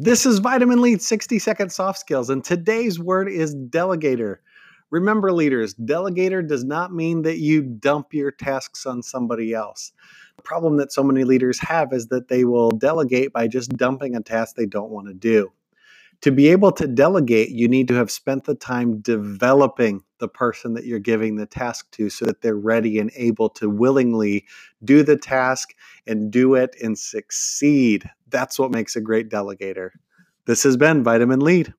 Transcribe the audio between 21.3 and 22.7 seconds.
the task to so that they're